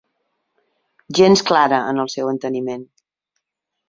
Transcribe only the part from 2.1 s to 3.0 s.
seu enteniment.